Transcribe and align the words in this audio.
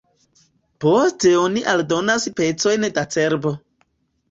Poste 0.85 1.33
oni 1.41 1.63
aldonas 1.75 2.27
pecojn 2.41 2.91
da 2.99 3.07
cerbo. 3.19 3.57